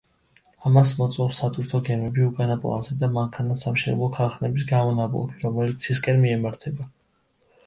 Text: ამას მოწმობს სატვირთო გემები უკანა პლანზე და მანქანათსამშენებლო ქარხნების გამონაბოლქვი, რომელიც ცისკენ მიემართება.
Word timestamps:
ამას 0.67 0.93
მოწმობს 1.01 1.41
სატვირთო 1.41 1.81
გემები 1.89 2.25
უკანა 2.29 2.55
პლანზე 2.63 2.97
და 3.03 3.11
მანქანათსამშენებლო 3.19 4.09
ქარხნების 4.17 4.67
გამონაბოლქვი, 4.73 5.45
რომელიც 5.45 5.87
ცისკენ 5.87 6.25
მიემართება. 6.27 6.91